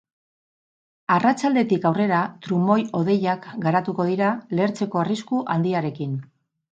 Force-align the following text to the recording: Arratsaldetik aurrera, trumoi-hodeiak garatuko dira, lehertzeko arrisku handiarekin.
Arratsaldetik 1.15 1.83
aurrera, 1.89 2.21
trumoi-hodeiak 2.45 3.45
garatuko 3.65 4.07
dira, 4.13 4.31
lehertzeko 4.61 5.03
arrisku 5.03 5.43
handiarekin. 5.57 6.17